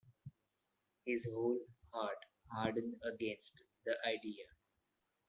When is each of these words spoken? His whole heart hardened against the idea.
His 1.05 1.29
whole 1.31 1.59
heart 1.93 2.17
hardened 2.51 2.99
against 3.07 3.61
the 3.85 3.95
idea. 4.03 4.45